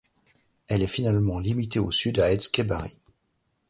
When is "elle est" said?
0.67-0.87